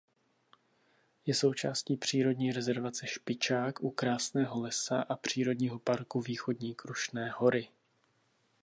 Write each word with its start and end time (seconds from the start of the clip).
Je 1.25 1.33
součástí 1.33 1.97
přírodní 1.97 2.51
rezervace 2.51 3.07
Špičák 3.07 3.81
u 3.81 3.89
Krásného 3.91 4.61
Lesa 4.61 5.01
a 5.01 5.15
přírodního 5.15 5.79
parku 5.79 6.21
Východní 6.21 6.75
Krušné 6.75 7.29
hory. 7.31 7.69